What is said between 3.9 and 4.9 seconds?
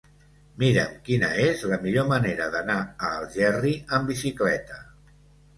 amb bicicleta.